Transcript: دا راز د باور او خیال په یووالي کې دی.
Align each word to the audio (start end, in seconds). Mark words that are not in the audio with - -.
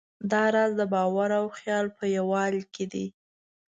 دا 0.31 0.43
راز 0.53 0.71
د 0.79 0.81
باور 0.93 1.29
او 1.39 1.45
خیال 1.57 1.85
په 1.97 2.03
یووالي 2.15 2.63
کې 2.73 2.85
دی. 2.93 3.05